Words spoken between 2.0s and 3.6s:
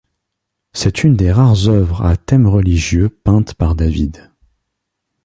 à thèmes religieux peintes